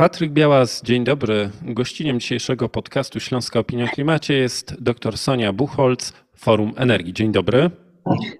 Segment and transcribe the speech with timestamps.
[0.00, 1.50] Patryk Białas, dzień dobry.
[1.62, 7.12] Gościniem dzisiejszego podcastu Śląska Opinia o Klimacie jest dr Sonia Buchholz, Forum Energii.
[7.12, 7.70] Dzień dobry.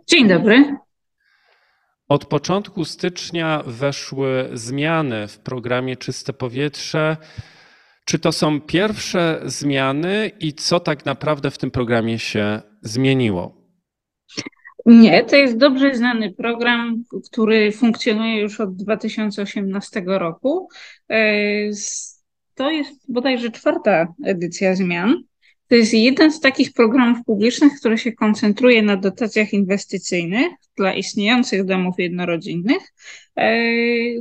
[0.07, 0.77] Dzień dobry.
[2.09, 7.17] Od początku stycznia weszły zmiany w programie Czyste Powietrze.
[8.05, 13.60] Czy to są pierwsze zmiany i co tak naprawdę w tym programie się zmieniło?
[14.87, 20.69] Nie, to jest dobrze znany program, który funkcjonuje już od 2018 roku.
[21.11, 21.23] E,
[22.55, 25.23] to jest bodajże czwarta edycja zmian.
[25.69, 31.65] To jest jeden z takich programów publicznych, który się koncentruje na dotacjach inwestycyjnych dla istniejących
[31.65, 32.83] domów jednorodzinnych,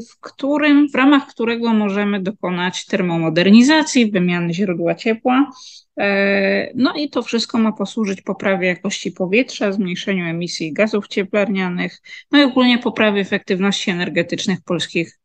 [0.09, 5.51] w którym, w ramach którego możemy dokonać termomodernizacji, wymiany źródła ciepła.
[5.99, 12.01] E, no i to wszystko ma posłużyć poprawie jakości powietrza, zmniejszeniu emisji gazów cieplarnianych,
[12.31, 15.19] no i ogólnie poprawie efektywności energetycznych polskich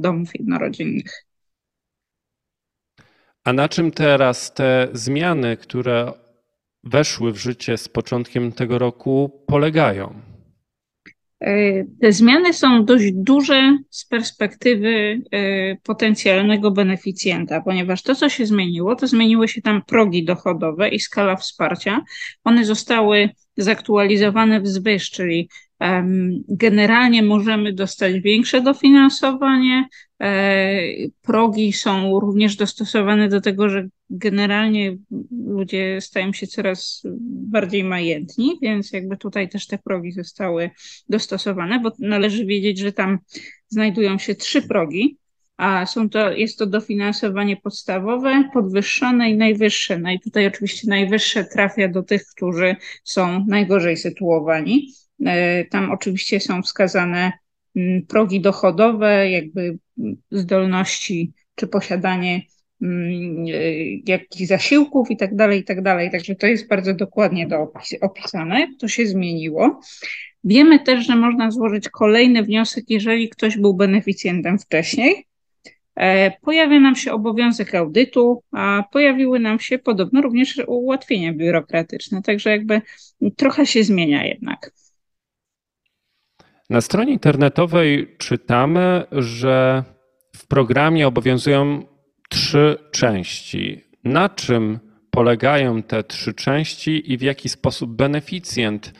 [0.00, 1.26] domów jednorodzinnych.
[3.44, 6.12] A na czym teraz te zmiany, które
[6.84, 10.33] weszły w życie z początkiem tego roku, polegają?
[11.44, 18.46] E, te zmiany są dość duże z perspektywy e, potencjalnego beneficjenta, ponieważ to, co się
[18.46, 22.04] zmieniło, to zmieniły się tam progi dochodowe i skala wsparcia.
[22.44, 25.48] One zostały zaktualizowane wzwyż, czyli
[26.48, 29.88] Generalnie możemy dostać większe dofinansowanie.
[30.20, 30.72] E,
[31.22, 34.96] progi są również dostosowane do tego, że generalnie
[35.46, 40.70] ludzie stają się coraz bardziej majętni, więc jakby tutaj też te progi zostały
[41.08, 43.18] dostosowane, bo należy wiedzieć, że tam
[43.68, 45.16] znajdują się trzy progi,
[45.56, 49.98] a są to, jest to dofinansowanie podstawowe, podwyższone i najwyższe.
[49.98, 54.88] No i tutaj oczywiście najwyższe trafia do tych, którzy są najgorzej sytuowani.
[55.26, 57.32] E, tam oczywiście są wskazane
[57.76, 59.78] mm, progi dochodowe, jakby
[60.30, 62.42] zdolności czy posiadanie
[62.82, 63.74] mm, e,
[64.06, 66.10] jakichś zasiłków i tak dalej, i tak dalej.
[66.10, 68.68] Także to jest bardzo dokładnie to opisane.
[68.78, 69.80] To się zmieniło.
[70.44, 75.26] Wiemy też, że można złożyć kolejny wniosek, jeżeli ktoś był beneficjentem wcześniej.
[75.96, 82.22] E, pojawia nam się obowiązek audytu, a pojawiły nam się podobno również ułatwienia biurokratyczne.
[82.22, 82.82] Także jakby
[83.36, 84.72] trochę się zmienia jednak.
[86.70, 89.84] Na stronie internetowej czytamy, że
[90.36, 91.82] w programie obowiązują
[92.30, 93.84] trzy części.
[94.04, 94.80] Na czym
[95.10, 98.92] polegają te trzy części i w jaki sposób beneficjent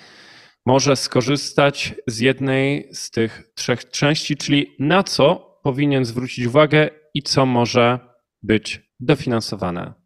[0.66, 7.22] może skorzystać z jednej z tych trzech części, czyli na co powinien zwrócić uwagę i
[7.22, 7.98] co może
[8.42, 10.03] być dofinansowane?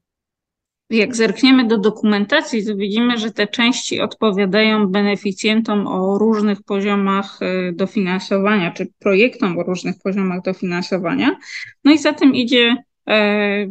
[0.91, 7.73] Jak zerkniemy do dokumentacji, to widzimy, że te części odpowiadają beneficjentom o różnych poziomach e,
[7.73, 11.39] dofinansowania, czy projektom o różnych poziomach dofinansowania.
[11.85, 12.77] No i za tym idzie
[13.09, 13.67] e,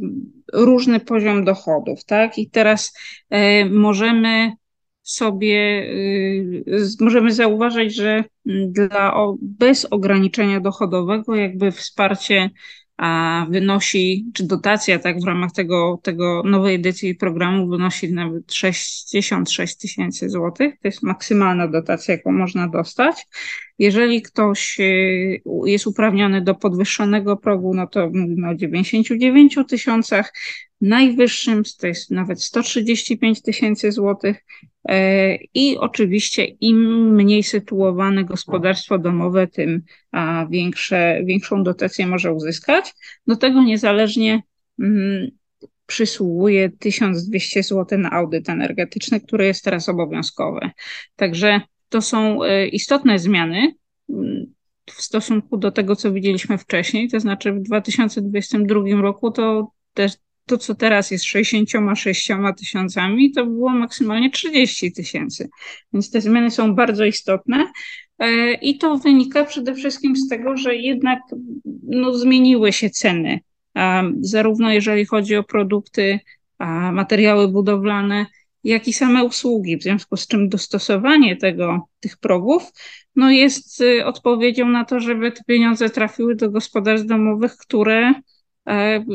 [0.54, 2.38] różny poziom dochodów, tak?
[2.38, 2.94] I teraz
[3.30, 4.52] e, możemy
[5.02, 5.88] sobie,
[7.00, 12.50] możemy zauważyć, że dla, bez ograniczenia dochodowego, jakby wsparcie
[13.50, 20.30] wynosi, czy dotacja tak w ramach tego, tego nowej edycji programu wynosi nawet 66 tysięcy
[20.30, 20.74] złotych.
[20.82, 23.28] To jest maksymalna dotacja, jaką można dostać.
[23.80, 30.34] Jeżeli ktoś y, jest uprawniony do podwyższonego progu, no to mówimy o 99 tysiącach.
[30.82, 34.46] Najwyższym to jest nawet 135 tysięcy złotych.
[34.90, 39.84] E, I oczywiście im mniej sytuowane gospodarstwo domowe, tym
[40.50, 42.94] większe, większą dotację może uzyskać.
[43.28, 44.44] Do tego niezależnie
[44.80, 45.28] mm,
[45.86, 50.60] przysługuje 1200 zł na audyt energetyczny, który jest teraz obowiązkowy.
[51.16, 53.76] Także to są e, istotne zmiany
[54.10, 54.46] mm,
[54.86, 57.10] w stosunku do tego, co widzieliśmy wcześniej.
[57.10, 60.14] To znaczy w 2022 roku to też
[60.48, 65.50] to, co teraz jest 66 tysiącami, to było maksymalnie 30 tysięcy.
[65.94, 67.72] Więc te zmiany są bardzo istotne.
[68.20, 71.20] E, I to wynika przede wszystkim z tego, że jednak
[71.84, 73.40] no, zmieniły się ceny,
[74.22, 76.20] zarówno jeżeli chodzi o produkty,
[76.92, 78.26] materiały budowlane,
[78.64, 82.72] jak i same usługi, w związku z czym dostosowanie tego, tych progów
[83.16, 88.14] no jest y, odpowiedzią na to, żeby te pieniądze trafiły do gospodarstw domowych, które
[88.68, 89.06] e,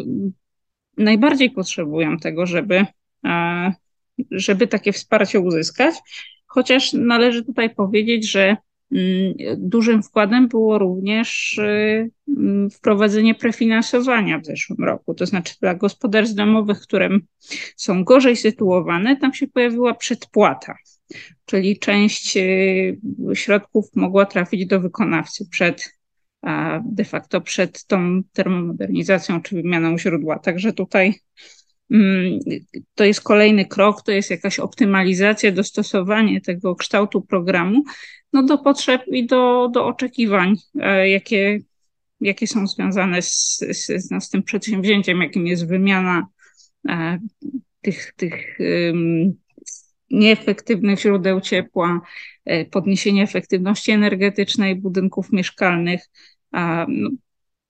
[0.97, 2.87] najbardziej potrzebują tego, żeby,
[3.25, 3.73] e,
[4.31, 5.94] żeby takie wsparcie uzyskać.
[6.47, 8.56] Chociaż należy tutaj powiedzieć, że
[8.93, 15.15] mm, dużym wkładem było również y, mm, wprowadzenie prefinansowania w zeszłym roku.
[15.15, 17.09] To znaczy dla gospodarstw domowych, które
[17.77, 20.75] są gorzej sytuowane, tam się pojawiła przedpłata,
[21.44, 22.99] czyli część y,
[23.35, 26.02] środków mogła trafić do wykonawcy przed
[26.85, 30.39] de facto przed tą termomodernizacją czy wymianą źródła.
[30.39, 31.15] Także tutaj
[31.91, 32.39] mm,
[32.94, 37.83] to jest kolejny krok, to jest jakaś optymalizacja, dostosowanie tego kształtu programu
[38.33, 41.59] no, do potrzeb i do, do oczekiwań, e, jakie,
[42.21, 46.27] jakie są związane z, z, no, z tym przedsięwzięciem, jakim jest wymiana
[46.89, 47.19] e,
[47.83, 48.59] tych, tych
[50.12, 52.00] nieefektywnych źródeł ciepła,
[52.44, 56.31] e, podniesienie efektywności energetycznej budynków mieszkalnych, no,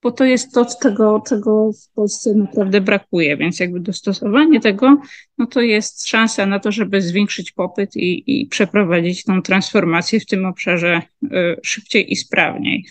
[0.02, 5.00] bo to jest to, czego, czego w Polsce naprawdę brakuje, więc jakby dostosowanie tego,
[5.38, 10.26] no to jest szansa na to, żeby zwiększyć popyt i, i przeprowadzić tą transformację w
[10.26, 12.84] tym obszarze e, szybciej i sprawniej.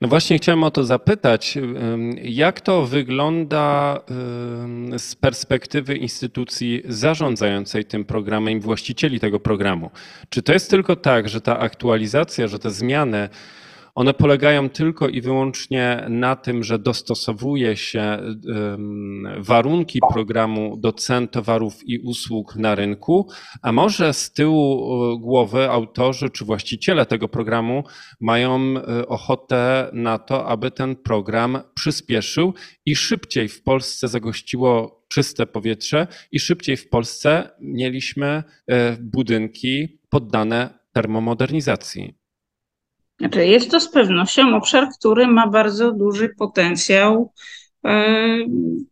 [0.00, 1.58] No właśnie chciałem o to zapytać,
[2.22, 4.00] jak to wygląda
[4.98, 9.90] z perspektywy instytucji zarządzającej tym programem i właścicieli tego programu?
[10.28, 13.28] Czy to jest tylko tak, że ta aktualizacja, że te zmiany
[13.94, 18.18] one polegają tylko i wyłącznie na tym, że dostosowuje się
[19.38, 23.28] warunki programu do cen towarów i usług na rynku,
[23.62, 27.84] a może z tyłu e, głowy autorzy czy właściciele tego programu
[28.20, 32.54] mają e, ochotę na to, aby ten program przyspieszył
[32.86, 40.78] i szybciej w Polsce zagościło czyste powietrze i szybciej w Polsce mieliśmy e, budynki poddane
[40.92, 42.21] termomodernizacji.
[43.20, 47.32] Znaczy jest to z pewnością obszar, który ma bardzo duży potencjał
[47.84, 48.14] e,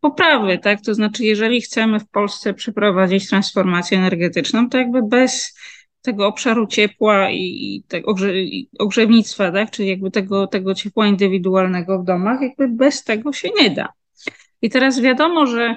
[0.00, 0.80] poprawy, tak?
[0.80, 5.54] To znaczy, jeżeli chcemy w Polsce przeprowadzić transformację energetyczną, to jakby bez
[6.02, 8.14] tego obszaru ciepła i, tego
[8.78, 9.70] ogrzewnictwa, tak?
[9.70, 13.88] Czyli jakby tego, tego ciepła indywidualnego w domach, jakby bez tego się nie da.
[14.62, 15.76] I teraz wiadomo, że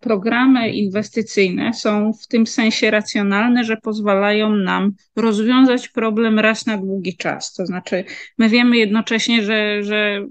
[0.00, 7.16] programy inwestycyjne są w tym sensie racjonalne, że pozwalają nam rozwiązać problem raz na długi
[7.16, 7.52] czas.
[7.52, 8.04] To znaczy,
[8.38, 10.26] my wiemy jednocześnie, że, że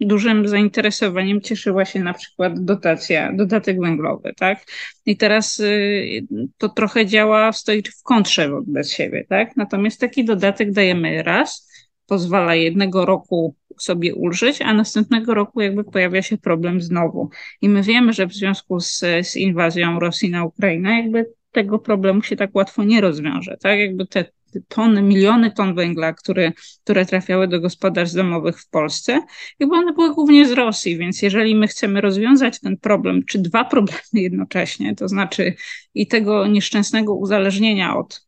[0.00, 4.64] dużym zainteresowaniem cieszyła się na przykład dotacja, dodatek węglowy, tak?
[5.06, 6.26] I teraz y,
[6.58, 9.56] to trochę działa, stoi w kontrze wobec siebie, tak?
[9.56, 11.70] Natomiast taki dodatek dajemy raz,
[12.06, 17.30] pozwala jednego roku sobie ulżyć, a następnego roku jakby pojawia się problem znowu.
[17.62, 22.22] I my wiemy, że w związku z, z inwazją Rosji na Ukrainę, jakby tego problemu
[22.22, 23.78] się tak łatwo nie rozwiąże, tak?
[23.78, 24.24] Jakby te
[24.68, 26.52] tony, miliony ton węgla, które,
[26.84, 29.20] które trafiały do gospodarstw domowych w Polsce,
[29.58, 33.64] jakby one były głównie z Rosji, więc jeżeli my chcemy rozwiązać ten problem, czy dwa
[33.64, 35.54] problemy jednocześnie, to znaczy
[35.94, 38.26] i tego nieszczęsnego uzależnienia od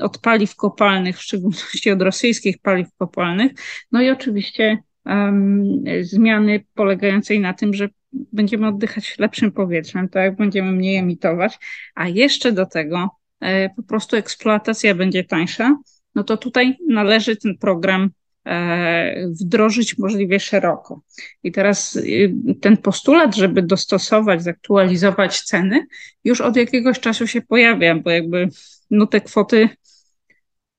[0.00, 3.52] od paliw kopalnych, w szczególności od rosyjskich paliw kopalnych,
[3.92, 10.72] no i oczywiście um, zmiany polegającej na tym, że będziemy oddychać lepszym powietrzem, tak, będziemy
[10.72, 11.58] mniej emitować,
[11.94, 13.10] a jeszcze do tego
[13.40, 15.78] e, po prostu eksploatacja będzie tańsza,
[16.14, 18.10] no to tutaj należy ten program
[19.40, 21.00] wdrożyć możliwie szeroko.
[21.42, 25.86] I teraz y, ten postulat, żeby dostosować, zaktualizować ceny,
[26.24, 28.48] już od jakiegoś czasu się pojawia, bo jakby
[28.90, 29.68] no te kwoty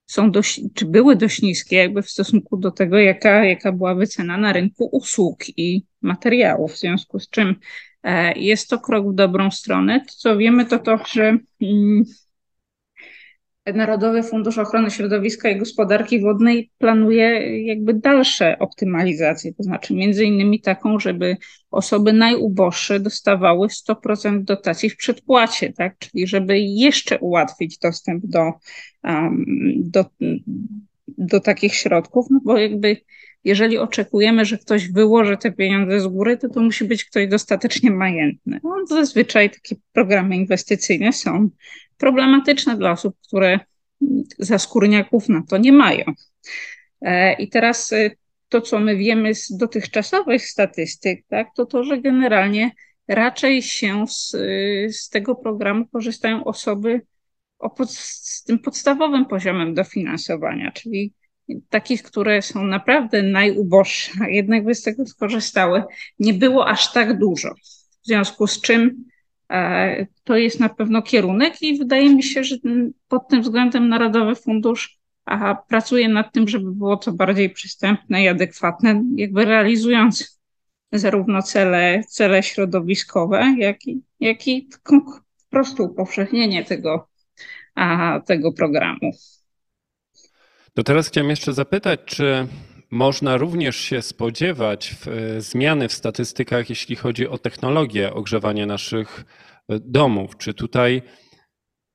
[0.05, 4.37] są dość, czy były dość niskie jakby w stosunku do tego, jaka, jaka była wycena
[4.37, 7.55] na rynku usług i materiałów, w związku z czym
[8.03, 9.99] e, jest to krok w dobrą stronę.
[9.99, 12.03] To, co wiemy, to to, że mm,
[13.73, 20.61] Narodowy Fundusz Ochrony Środowiska i Gospodarki Wodnej planuje jakby dalsze optymalizacje, to znaczy między innymi
[20.61, 21.37] taką, żeby
[21.71, 25.97] osoby najuboższe dostawały 100% dotacji w przedpłacie, tak?
[25.97, 28.51] czyli żeby jeszcze ułatwić dostęp do,
[29.03, 29.45] um,
[29.77, 30.05] do,
[31.07, 32.97] do takich środków, no bo jakby
[33.43, 37.91] jeżeli oczekujemy, że ktoś wyłoży te pieniądze z góry, to to musi być ktoś dostatecznie
[37.91, 38.59] majętny.
[38.63, 41.49] No, zazwyczaj takie programy inwestycyjne są
[41.97, 43.59] problematyczne dla osób, które
[44.39, 46.03] za skórniaków na to nie mają.
[47.01, 48.11] E, I teraz e,
[48.49, 52.71] to, co my wiemy z dotychczasowych statystyk, tak, to to, że generalnie
[53.07, 54.31] raczej się z,
[54.95, 57.01] z tego programu korzystają osoby
[57.77, 61.13] pod, z tym podstawowym poziomem dofinansowania, czyli
[61.69, 65.83] takich, które są naprawdę najuboższe, a jednak by z tego skorzystały,
[66.19, 67.53] nie było aż tak dużo.
[68.03, 69.05] W związku z czym
[70.23, 72.55] to jest na pewno kierunek i wydaje mi się, że
[73.07, 74.99] pod tym względem Narodowy Fundusz
[75.67, 80.39] pracuje nad tym, żeby było to bardziej przystępne i adekwatne, jakby realizując
[80.91, 85.01] zarówno cele, cele środowiskowe, jak i, jak i po
[85.49, 87.07] prostu upowszechnienie tego,
[88.25, 89.11] tego programu.
[90.73, 92.47] To teraz chciałem jeszcze zapytać, czy
[92.95, 99.25] można również się spodziewać e, zmiany w statystykach, jeśli chodzi o technologię ogrzewania naszych
[99.69, 100.37] e, domów?
[100.37, 101.01] Czy tutaj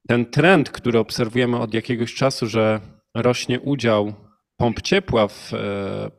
[0.09, 2.80] ten trend, który obserwujemy od jakiegoś czasu, że
[3.14, 4.14] rośnie udział
[4.57, 5.52] pomp ciepła w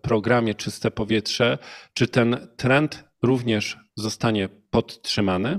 [0.01, 1.57] programie Czyste Powietrze.
[1.93, 5.57] Czy ten trend również zostanie podtrzymany?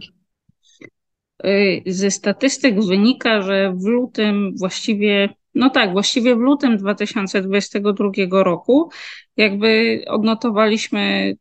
[1.46, 8.90] Y, ze statystyk wynika, że w lutym właściwie, no tak, właściwie w lutym 2022 roku
[9.36, 11.34] jakby odnotowaliśmy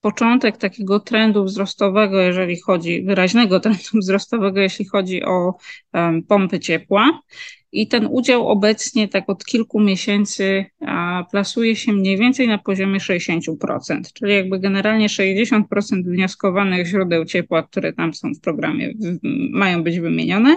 [0.00, 5.54] początek takiego trendu wzrostowego, jeżeli chodzi, wyraźnego trendu wzrostowego, jeśli chodzi o
[5.94, 7.20] um, pompy ciepła.
[7.72, 12.98] I ten udział obecnie, tak od kilku miesięcy, a, plasuje się mniej więcej na poziomie
[12.98, 15.62] 60%, czyli jakby generalnie 60%
[16.04, 19.18] wnioskowanych źródeł ciepła, które tam są w programie, w,
[19.50, 20.56] mają być wymienione,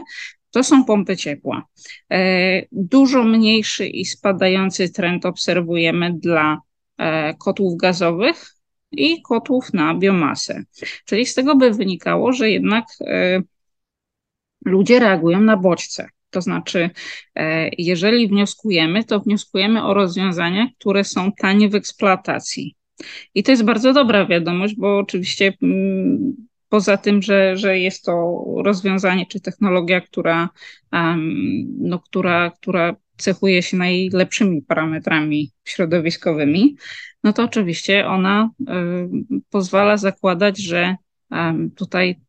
[0.52, 1.68] to są pompy ciepła.
[2.12, 6.58] E, dużo mniejszy i spadający trend obserwujemy dla
[6.98, 8.56] e, kotłów gazowych
[8.92, 10.64] i kotłów na biomasę.
[11.06, 13.42] Czyli z tego by wynikało, że jednak e,
[14.66, 16.10] ludzie reagują na bodźce.
[16.30, 16.90] To znaczy,
[17.78, 22.76] jeżeli wnioskujemy, to wnioskujemy o rozwiązania, które są tanie w eksploatacji.
[23.36, 28.44] I to jest bardzo dobra wiadomość, bo oczywiście mm, poza tym, że, że jest to
[28.66, 30.50] rozwiązanie czy technologia, która,
[31.78, 36.76] no, która, która cechuje się najlepszymi parametrami środowiskowymi,
[37.24, 38.50] no to oczywiście ona
[39.50, 40.96] pozwala zakładać, że
[41.76, 42.20] tutaj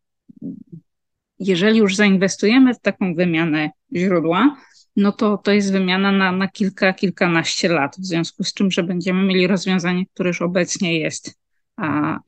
[1.39, 4.57] jeżeli już zainwestujemy w taką wymianę źródła,
[4.97, 8.83] no to to jest wymiana na, na kilka, kilkanaście lat, w związku z czym, że
[8.83, 11.42] będziemy mieli rozwiązanie, które już obecnie jest,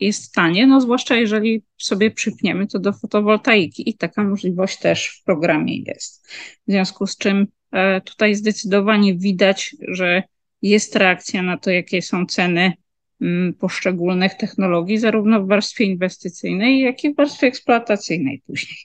[0.01, 5.25] jest tanie, no zwłaszcza jeżeli sobie przypniemy to do fotowoltaiki i taka możliwość też w
[5.25, 6.29] programie jest.
[6.69, 10.23] W związku z czym e, tutaj zdecydowanie widać, że
[10.63, 12.73] jest reakcja na to, jakie są ceny
[13.21, 18.79] mm, poszczególnych technologii, zarówno w warstwie inwestycyjnej, jak i w warstwie eksploatacyjnej później.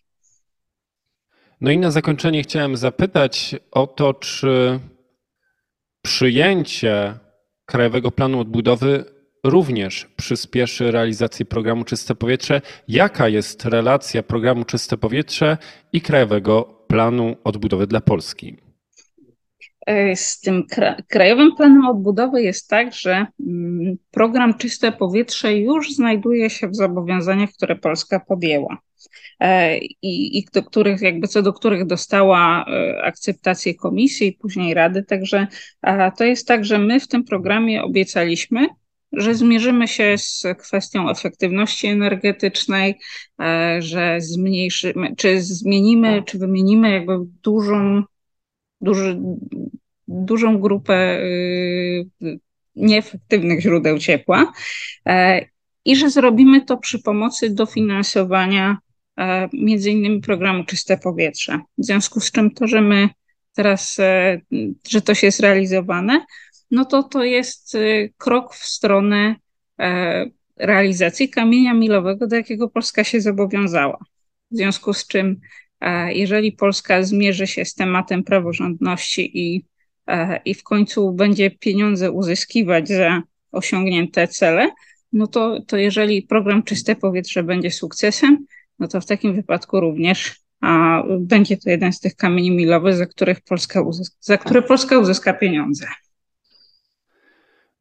[1.61, 4.79] No i na zakończenie chciałem zapytać o to, czy
[6.01, 7.13] przyjęcie
[7.65, 12.61] Krajowego Planu Odbudowy również przyspieszy realizację programu Czyste Powietrze.
[12.87, 15.57] Jaka jest relacja programu Czyste Powietrze
[15.93, 18.57] i Krajowego Planu Odbudowy dla Polski?
[19.85, 20.63] E, z tym
[21.07, 27.49] Krajowym Planem Odbudowy jest tak, że mm, program Czyste Powietrze już znajduje się w zobowiązaniach,
[27.49, 28.77] które Polska podjęła.
[29.39, 34.73] E, i, i do których, jakby co do których dostała e, akceptację komisji i później
[34.73, 35.03] Rady.
[35.03, 35.47] Także
[36.17, 38.67] to jest tak, że my w tym programie obiecaliśmy,
[39.11, 42.99] że zmierzymy się z kwestią efektywności energetycznej,
[43.41, 47.13] e, że zmniejszymy, czy zmienimy, czy wymienimy jakby
[47.43, 48.03] dużą,
[48.81, 49.19] duży,
[50.07, 51.19] dużą grupę
[52.75, 54.53] nieefektywnych źródeł ciepła
[55.85, 58.77] i że zrobimy to przy pomocy dofinansowania
[59.19, 61.59] E, między innymi programu Czyste Powietrze.
[61.77, 63.09] W związku z czym to, że my
[63.55, 64.41] teraz, e,
[64.89, 66.25] że to się jest realizowane,
[66.71, 69.35] no to to jest e, krok w stronę
[70.57, 73.97] realizacji kamienia milowego, do jakiego Polska się zobowiązała.
[74.51, 75.39] W związku z czym,
[76.07, 79.65] jeżeli Polska zmierzy się z tematem praworządności i,
[80.45, 83.21] i w końcu będzie pieniądze uzyskiwać za
[83.51, 84.69] osiągnięte cele,
[85.13, 88.45] no to, to jeżeli program Czyste Powietrze będzie sukcesem,
[88.79, 93.05] no to w takim wypadku również a będzie to jeden z tych kamieni milowych, za,
[93.05, 95.87] których Polska uzyska, za które Polska uzyska pieniądze.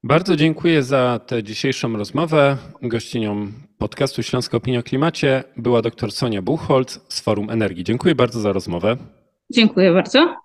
[0.03, 2.57] Bardzo dziękuję za tę dzisiejszą rozmowę.
[2.83, 3.47] Gościnią
[3.79, 7.85] podcastu Śląska Opinia o Klimacie była dr Sonia Buchholz z Forum Energii.
[7.85, 8.97] Dziękuję bardzo za rozmowę.
[9.51, 10.37] Dziękuję bardzo.